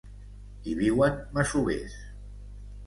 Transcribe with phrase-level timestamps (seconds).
[0.71, 2.03] Hi viuen masovers.